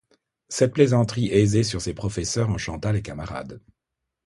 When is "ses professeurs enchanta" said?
1.79-2.91